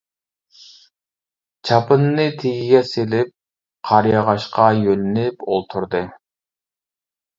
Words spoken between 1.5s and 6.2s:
چاپىنىنى تېگىگە سېلىپ، قارىياغاچقا يۆلىنىپ ئولتۇردى.